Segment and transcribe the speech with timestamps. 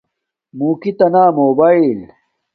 [0.57, 1.99] موکی تہ نا موباݵل